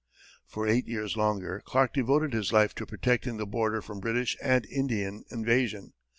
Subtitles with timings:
[0.47, 4.65] For eight years longer, Clark devoted his life to protecting the border from British and
[4.65, 5.93] Indian invasion.